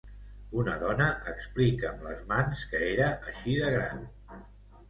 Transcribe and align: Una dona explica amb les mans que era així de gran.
Una 0.61 0.77
dona 0.83 1.09
explica 1.33 1.89
amb 1.91 2.07
les 2.07 2.25
mans 2.33 2.65
que 2.73 2.81
era 2.95 3.11
així 3.33 3.59
de 3.61 3.71
gran. 3.79 4.05